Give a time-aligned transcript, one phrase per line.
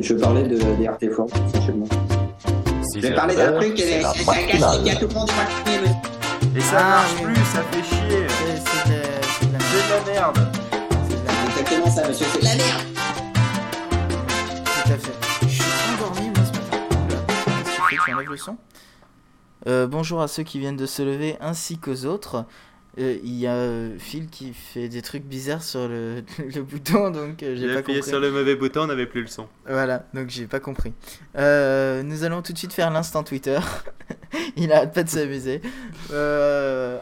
[0.00, 1.86] Je parlais de, des RT Force, essentiellement.
[2.82, 4.88] Si Je vais c'est parler la d'un truc qui c'est est la qui matinale.
[4.88, 8.26] a tout le monde est Et ça Ah, marche plus, ça fait chier.
[8.28, 10.38] C'est c'est de la- c'est de la C'est de la merde.
[11.08, 12.26] c'est de la- C'est exactement ça, monsieur.
[12.32, 12.82] C'est de la merde.
[14.64, 15.12] Tout à fait.
[15.42, 15.62] Je suis
[15.96, 16.84] endormi moi ce matin.
[17.06, 18.56] Oula, qu'est-ce que tu fais Tu enlèves le son?
[19.66, 22.44] Euh, Bonjour à ceux qui viennent de se lever ainsi qu'aux autres.
[22.98, 27.10] Euh, Il y a euh, Phil qui fait des trucs bizarres sur le, le bouton
[27.10, 28.10] donc euh, j'ai pas appuyé compris.
[28.10, 29.46] sur le mauvais bouton, on n'avait plus le son.
[29.68, 30.92] Voilà, donc j'ai pas compris.
[31.36, 33.58] Euh, nous allons tout de suite faire l'instant Twitter.
[34.56, 35.60] Il arrête pas de s'amuser.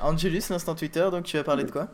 [0.03, 1.89] Angelus, l'instant Twitter, donc tu vas parler de quoi?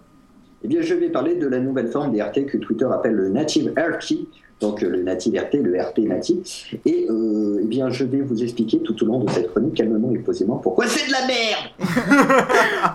[0.64, 3.28] Eh bien, je vais parler de la nouvelle forme des RT que Twitter appelle le
[3.28, 4.14] Native RT,
[4.60, 6.74] donc euh, le Native RT, le RT natif.
[6.86, 10.12] Et euh, eh bien, je vais vous expliquer tout au long de cette chronique, calmement
[10.12, 12.46] et posément, pourquoi c'est de la merde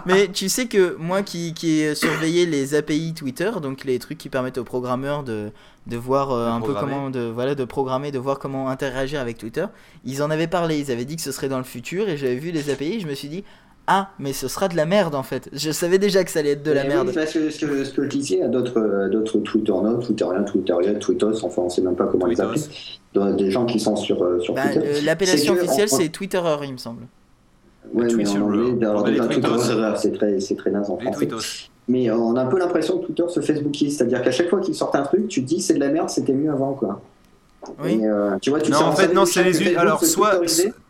[0.06, 4.18] Mais tu sais que moi qui, qui ai surveillé les API Twitter, donc les trucs
[4.18, 5.50] qui permettent aux programmeurs de,
[5.88, 6.94] de voir euh, De un peu programmer.
[6.94, 9.66] comment, de, voilà, de programmer, de voir comment interagir avec Twitter,
[10.06, 12.36] ils en avaient parlé, ils avaient dit que ce serait dans le futur et j'avais
[12.38, 13.44] vu les API et je me suis dit,
[13.88, 15.50] ah, mais ce sera de la merde en fait.
[15.54, 17.12] Je savais déjà que ça allait être de la merde.
[17.14, 20.94] Parce que ce que, ce que je disais à d'autres euh, d'autres Twitternautes, Twitteriens, Twitteriens,
[20.96, 22.62] Twittos, enfin, on sait même pas comment les appeler,
[23.38, 24.82] des gens qui sont sur, euh, sur Bah, Twitter.
[24.86, 27.04] euh, L'appellation officielle on- c'est Twitterer, il me semble.
[27.94, 28.88] Ouais, mais en Twitterer.
[28.92, 31.70] anglais, c'est très, c'est très naze en Les français.
[31.88, 34.60] Mais euh, on a un peu l'impression que Twitter se Facebookise, c'est-à-dire qu'à chaque fois
[34.60, 37.00] qu'ils sortent un truc, tu te dis c'est de la merde, c'était mieux avant, quoi.
[37.82, 38.00] Oui.
[38.02, 40.42] Et, euh, tu vois, tu Non, sais, en fait, non, c'est les alors, soit-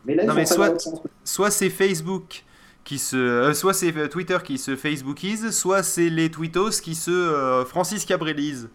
[0.06, 0.74] mais là, non, mais soit-.
[1.24, 2.44] Soit c'est Facebook
[2.88, 6.96] qui se, euh, soit c'est euh, Twitter qui se Facebookise, soit c'est les tweetos qui
[6.96, 8.70] se euh, Francis Cabrelisent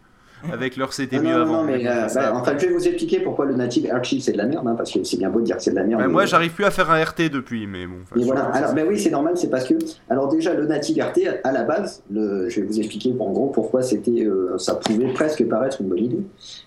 [0.52, 1.52] avec leur c'était Ah mieux non, non, avant.
[1.58, 4.22] non, mais Mais euh, bah, en fait, je vais vous expliquer pourquoi le native archive
[4.22, 5.76] c'est de la merde, hein, parce que c'est bien beau de dire que c'est de
[5.76, 6.00] la merde.
[6.00, 7.96] Ouais, mais- moi, j'arrive plus à faire un RT depuis, mais bon.
[8.02, 8.42] enfin, Et voilà.
[8.46, 9.74] Alors, ben oui, c'est normal, c'est parce que,
[10.10, 13.48] alors déjà, le native RT, à la base, le, je vais vous expliquer en gros
[13.48, 16.20] pourquoi c'était, euh, ça pouvait presque paraître une bonne idée.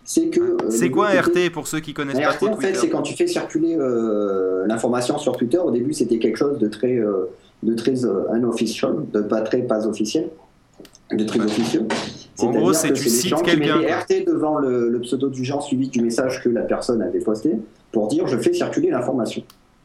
[0.04, 0.40] C'est que.
[0.42, 0.58] euh.
[0.70, 2.90] C'est quoi un RT pour ceux qui connaissent Un pas RT, trop en fait, c'est
[2.90, 3.76] quand tu fais circuler
[4.66, 5.58] l'information sur Twitter.
[5.58, 7.00] Au début, c'était quelque chose de très,
[7.64, 8.04] de très
[8.36, 10.30] unofficial, de pas très pas officiel,
[11.12, 11.86] de très officieux.
[12.40, 13.78] En gros, c'est que tu cites gens qui quelqu'un.
[13.80, 17.52] RT devant le, le pseudo du genre suivi du message que la personne avait posté
[17.92, 19.44] pour dire je fais circuler l'information.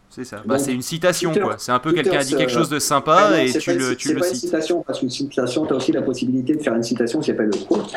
[0.09, 0.43] C'est ça.
[0.45, 1.55] Bah, c'est une citation, Twitter- quoi.
[1.59, 3.77] C'est un peu quelqu'un a dit quelque chose de Ah sympa non, et tu pas
[3.77, 4.41] le, une- tu c'est le pas une cites.
[4.47, 7.47] citation, parce qu'une citation, tu as aussi la possibilité de faire une citation qui s'appelle
[7.47, 7.93] le quote.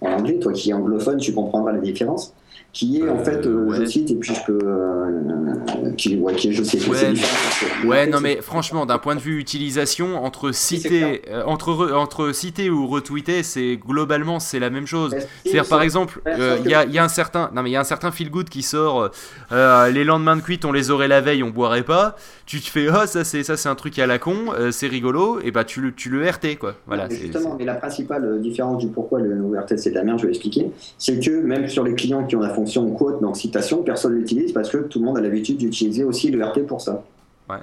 [0.00, 2.32] En anglais, toi qui es anglophone, tu comprendras la différence.
[2.72, 3.86] Qui est en fait, euh, je ouais.
[3.86, 4.58] cite, et puis je peux.
[4.64, 9.14] euh, qui, ouais, qui est, je sais Ouais, que- Ouais, non, mais franchement, d'un point
[9.16, 14.58] de vue utilisation, entre citer, euh, entre, re- entre citer ou retweeter, c'est globalement c'est
[14.60, 15.14] la même chose.
[15.44, 16.20] C'est-à-dire par exemple,
[16.64, 18.30] il y, a, y a un certain, non mais il y a un certain feel
[18.30, 19.10] good qui sort.
[19.50, 22.16] les lendemains de cuite, on les aurait la veille, on boirait pas.
[22.46, 24.36] Tu te fais, ah ça c'est ça c'est un truc à la con,
[24.70, 26.74] c'est rigolo, et bah tu le tu le RT quoi.
[26.86, 27.06] Voilà.
[27.08, 30.24] Mais justement, mais la principale différence du pourquoi le ORT c'est de la merde, je
[30.24, 33.82] vais expliquer, c'est que même sur les clients qui ont la fonction quote, donc citation,
[33.82, 37.02] personne l'utilise parce que tout le monde a l'habitude d'utiliser aussi le RT pour ça.
[37.48, 37.56] Ouais.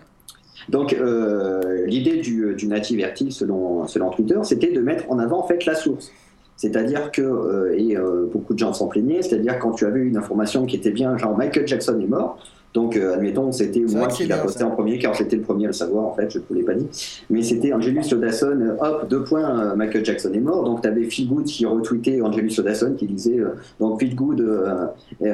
[0.70, 5.40] Donc euh, l'idée du, du native RT selon, selon Twitter, c'était de mettre en avant
[5.40, 6.12] en fait la source.
[6.56, 10.18] C'est-à-dire que, euh, et euh, beaucoup de gens s'en plaignaient, c'est-à-dire quand tu avais une
[10.18, 12.40] information qui était bien, genre Michael Jackson est mort,
[12.78, 14.68] donc euh, admettons c'était moi qui l'a posté ça.
[14.68, 16.62] en premier car j'étais le premier à le savoir en fait, je ne vous l'ai
[16.62, 16.86] pas dit,
[17.32, 20.88] mais c'était Angelus Odasson, euh, hop, deux points, euh, Michael Jackson est mort, donc tu
[20.88, 24.46] avais Phil Good qui retweetait Angelus Odasson qui disait, euh, donc Phil Good,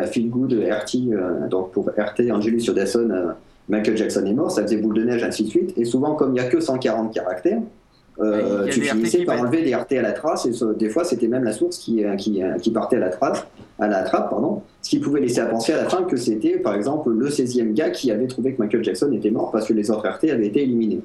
[0.10, 3.10] Phil Good, RT, donc pour RT, Angelus Odasson,
[3.68, 6.30] Michael Jackson est mort, ça faisait boule de neige, ainsi de suite, et souvent comme
[6.30, 7.62] il n'y a que 140 caractères,
[8.20, 11.44] euh, tu finissais par enlever des RT à la trace, et des fois c'était même
[11.44, 13.46] la source qui, euh, qui, euh, qui partait à la trace,
[13.80, 16.60] à la trappe, pardon, ce qui pouvait laisser à penser à la fin que c'était
[16.60, 19.74] par exemple le 16e gars qui avait trouvé que Michael Jackson était mort parce que
[19.74, 21.02] les autres RT avaient été éliminés.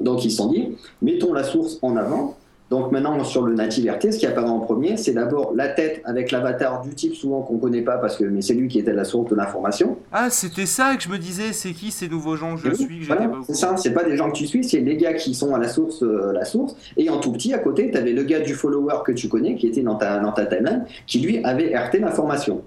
[0.00, 2.36] Donc ils se sont dit, mettons la source en avant.
[2.72, 6.00] Donc maintenant sur le native RT, ce qui apparaît en premier, c'est d'abord la tête
[6.06, 8.94] avec l'avatar du type souvent qu'on connaît pas parce que mais c'est lui qui était
[8.94, 9.98] la source de l'information.
[10.10, 11.52] Ah, c'était ça que je me disais.
[11.52, 14.16] C'est qui ces nouveaux gens que je oui, suis voilà, c'est ça, c'est pas des
[14.16, 16.74] gens que tu suis, c'est les gars qui sont à la source, euh, la source.
[16.96, 19.54] Et en tout petit à côté, tu avais le gars du follower que tu connais
[19.54, 22.62] qui était dans ta dans ta timeline, qui lui avait RT l'information.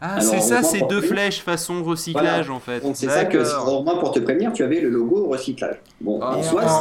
[0.00, 2.80] Ah, c'est ça, c'est deux flèches façon recyclage en fait.
[2.80, 3.38] Donc c'est ça que,
[3.68, 5.76] au moins pour te prévenir, tu avais le logo recyclage.
[6.00, 6.36] Bon, Ah,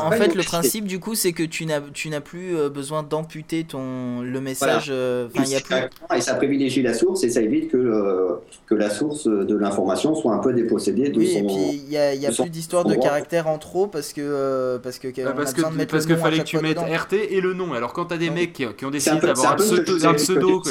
[0.05, 3.01] en fait, le principe du coup, c'est que tu n'as tu n'as plus euh, besoin
[3.01, 4.87] d'amputer ton le message.
[4.89, 5.41] euh, y a plus.
[5.41, 9.55] Exactement, Et ça privilégie la source et ça évite que, le- que la source de
[9.55, 11.39] l'information soit un peu dépossédée de Oui, son.
[11.39, 13.03] et puis il y a, y a plus d'histoire de endroit.
[13.03, 16.43] caractères en trop parce que euh, parce que Ah, parce que parce que fallait que
[16.43, 16.77] tu mettes.
[16.77, 17.73] RT et le nom.
[17.73, 20.61] Alors quand t'as des mecs qui, ont décidé d'avoir un pseudo,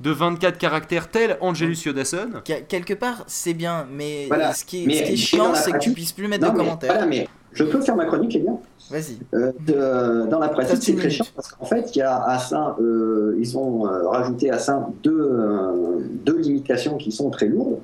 [0.00, 2.28] de 24 caractères tel Angelus Yodasson.
[2.44, 4.52] Quel- Quelque part, c'est bien, mais Voilà.
[4.54, 6.52] ce qui est, Mais- ce qui est chiant, c'est que tu puisses plus mettre Non,
[6.52, 6.92] de mais, commentaires.
[6.92, 8.52] voilà, mais je peux faire ma chronique, les gars
[8.90, 9.18] Vas-y.
[9.34, 12.76] Euh, dans la pratique, c'est très chiant parce qu'en fait, il y a à ça,
[12.80, 17.78] euh, ils ont euh, rajouté à ça deux, euh, deux limitations qui sont très lourdes.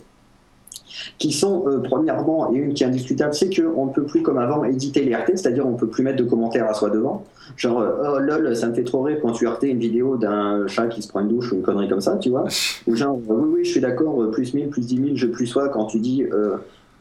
[1.19, 4.39] Qui sont, euh, premièrement, et une qui est indiscutable, c'est qu'on ne peut plus, comme
[4.39, 7.25] avant, éditer les RT, c'est-à-dire on ne peut plus mettre de commentaires à soi devant.
[7.57, 10.67] Genre, euh, oh lol, ça me fait trop rire quand tu RT une vidéo d'un
[10.67, 12.45] chat qui se prend une douche ou une connerie comme ça, tu vois.
[12.87, 15.47] Ou genre, euh, oui, oui, je suis d'accord, plus 1000, plus 10 000, je plus
[15.47, 16.25] sois quand tu dis,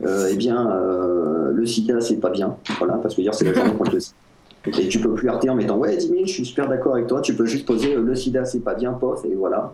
[0.02, 0.70] eh bien,
[1.52, 2.56] le sida, c'est pas bien.
[2.80, 4.16] Voilà, parce que hier, c'est la journée contre le sida.
[4.68, 7.08] Et tu peux plus arrêter en mettant, ouais, 10 000, je suis super d'accord avec
[7.08, 9.74] toi, tu peux juste poser, le sida, c'est pas bien, pof, et voilà.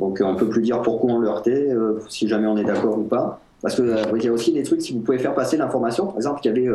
[0.00, 2.64] Donc, euh, on peut plus dire pourquoi on le heurtait, euh, si jamais on est
[2.64, 3.38] d'accord ou pas.
[3.60, 6.16] Parce que, euh, y a aussi des trucs, si vous pouvez faire passer l'information, par
[6.16, 6.68] exemple, il y avait,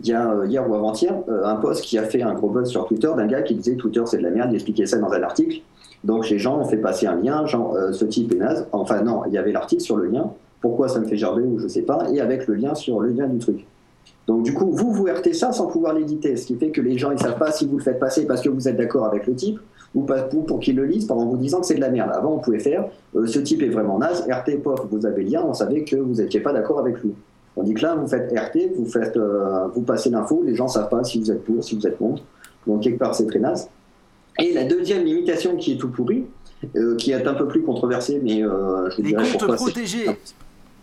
[0.00, 1.14] il y a, hier ou avant-hier,
[1.44, 4.02] un post qui a fait un gros buzz sur Twitter d'un gars qui disait Twitter
[4.06, 5.60] c'est de la merde, il expliquait ça dans un article.
[6.02, 8.66] Donc les gens ont fait passer un lien, genre ce type est naze.
[8.72, 10.32] Enfin non, il y avait l'article sur le lien,
[10.62, 13.10] pourquoi ça me fait gerber ou je sais pas, et avec le lien sur le
[13.10, 13.66] lien du truc.
[14.26, 16.96] Donc du coup, vous, vous RT ça sans pouvoir l'éditer, ce qui fait que les
[16.96, 19.26] gens ils savent pas si vous le faites passer parce que vous êtes d'accord avec
[19.26, 19.60] le type
[19.94, 22.10] ou pas pour, pour qu'ils le lisent en vous disant que c'est de la merde.
[22.12, 22.84] Avant, on pouvait faire
[23.16, 26.14] euh, ce type est vraiment naze, RT pof, vous avez lien, on savait que vous
[26.14, 27.12] n'étiez pas d'accord avec lui.
[27.56, 30.68] On dit que là, vous faites RT, vous faites, euh, vous passez l'info, les gens
[30.68, 32.22] savent pas si vous êtes pour, si vous êtes contre.
[32.66, 33.68] Donc quelque part, c'est très naze.
[34.38, 36.24] Et la deuxième limitation qui est tout pourri,
[36.76, 40.06] euh, qui est un peu plus controversée, mais je vous Les dirai comptes pourquoi protégés.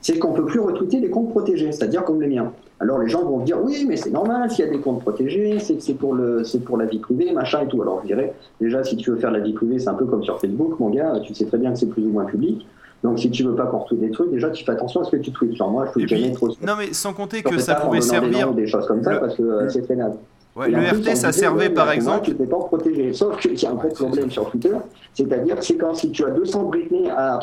[0.01, 2.51] C'est qu'on peut plus retweeter les comptes protégés, c'est-à-dire comme les miens.
[2.79, 5.59] Alors les gens vont dire oui, mais c'est normal s'il y a des comptes protégés,
[5.59, 7.81] c'est que c'est pour le, c'est pour la vie privée, machin et tout.
[7.81, 10.23] Alors je dirais déjà si tu veux faire la vie privée, c'est un peu comme
[10.23, 12.65] sur Facebook, mon gars, tu sais très bien que c'est plus ou moins public.
[13.03, 15.11] Donc si tu veux pas qu'on retweet des trucs, déjà tu fais attention à ce
[15.11, 15.55] que tu tweets.
[15.55, 16.47] Genre moi, je Et tweet jamais trop.
[16.65, 18.53] non mais sans compter que ça pouvait servir.
[18.53, 20.13] des choses comme ça Le- parce que euh, c'est très naze.
[20.59, 22.25] Ouais, le RT, ça servait par exemple.
[22.25, 23.13] Tu n'es pas protégé.
[23.13, 24.75] Sauf qu'il y a un gros problème sur Twitter,
[25.13, 27.39] c'est-à-dire c'est quand si tu as 200 Britney à,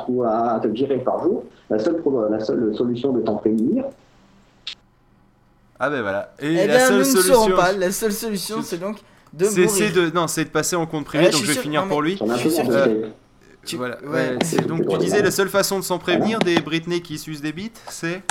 [0.62, 3.84] te virer par jour, la seule, pro- la seule solution de t'en prémunir,
[5.78, 6.32] Ah ben voilà.
[6.40, 7.56] Et Eh la bien, seule solution.
[7.56, 7.72] pas.
[7.72, 8.96] La seule solution, c'est donc
[9.32, 9.92] de mourir.
[9.94, 11.24] de non, c'est de passer en compte privé.
[11.24, 12.16] Ouais, donc je vais sûr- finir non, pour lui.
[12.16, 12.26] qu'il-
[12.68, 12.90] tape.
[13.64, 13.98] Tu- Voilà.
[14.04, 14.08] ouais.
[14.08, 17.42] ouais, c'est- donc tu disais la seule façon de s'en prévenir des Britney qui sucent
[17.42, 18.22] des bites, c'est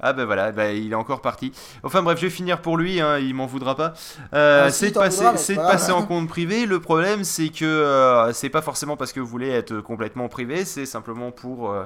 [0.00, 1.52] ah ben voilà, bah, il est encore parti.
[1.82, 3.94] Enfin bref, je vais finir pour lui, hein, il m'en voudra pas.
[4.32, 6.66] Euh, Ah, si, c'est de passer, voudras, c'est de pas passer en compte privé.
[6.66, 10.64] Le problème, c'est que euh, c'est pas forcément parce que vous voulez être complètement privé,
[10.64, 11.84] c'est simplement pour euh,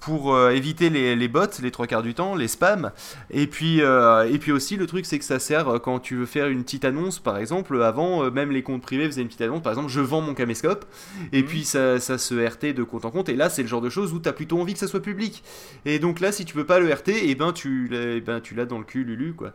[0.00, 2.92] pour euh, éviter les, les bots les trois quarts du temps, les spams.
[3.30, 6.14] Et puis euh, et puis aussi le truc, c'est que ça sert euh, quand tu
[6.16, 7.82] veux faire une petite annonce, par exemple.
[7.82, 9.62] Avant, euh, même les comptes privés faisaient une petite annonce.
[9.62, 10.84] Par exemple, je vends mon caméscope.
[11.32, 11.48] Et Mhm.
[11.48, 13.30] puis ça, ça se RT de compte en compte.
[13.30, 15.00] Et là, c'est le genre de choses où tu as plutôt envie que ça soit
[15.00, 15.42] public.
[15.86, 18.40] Et donc là, si tu peux pas le RT, et ben tu l'as eh ben,
[18.40, 19.52] tu l'as dans le cul, Lulu, quoi.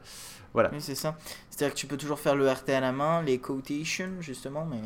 [0.56, 0.72] Voilà.
[0.74, 1.16] Oui, c'est ça.
[1.52, 4.78] C'est-à-dire que tu peux toujours faire le RT à la main, les quotations, justement, mais.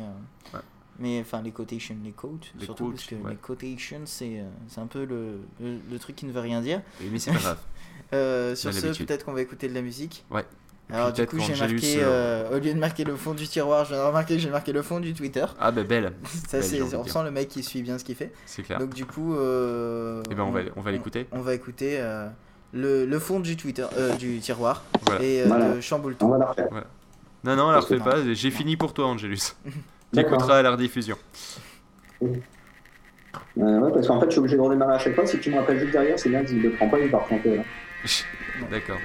[0.52, 0.60] Ouais.
[0.98, 3.30] Mais enfin, les quotations, les quotes, Les surtout quotes, parce que ouais.
[3.30, 6.60] les quotations, c'est euh, c'est un peu le, le, le truc qui ne veut rien
[6.60, 6.82] dire.
[7.02, 7.58] Et Mais c'est pas grave.
[8.12, 10.24] Euh, sur On ce, peut-être qu'on va écouter de la musique.
[10.30, 10.44] Ouais.
[10.92, 12.02] Alors, du coup, j'ai marqué, euh,
[12.50, 14.50] euh, au lieu de marquer le fond du tiroir, je viens de remarquer que j'ai
[14.50, 15.44] marqué le fond du Twitter.
[15.58, 16.12] Ah bah belle,
[16.48, 17.12] Ça, c'est, j'ai on dire.
[17.12, 18.32] sent le mec qui suit bien ce qu'il fait.
[18.46, 18.78] c'est clair.
[18.78, 21.26] Donc, du coup, euh, Eh ben on va, on va l'écouter.
[21.32, 22.28] On va écouter euh,
[22.72, 25.24] le, le fond du Twitter, euh, du tiroir Voilà.
[25.24, 25.74] et euh, Voilà.
[25.74, 26.30] de Chamboule On tout.
[26.30, 26.68] va la refaire.
[27.42, 28.12] Non, non, la refais D'accord.
[28.22, 28.32] pas.
[28.34, 29.56] J'ai fini pour toi, Angelus.
[30.14, 31.16] T'écouteras à la rediffusion.
[32.22, 35.26] Euh, ouais, parce qu'en fait, je suis obligé de redémarrer à chaque fois.
[35.26, 37.20] Si tu me rappelles juste derrière, c'est bien, il ne le prend pas, il là.
[38.70, 38.98] D'accord.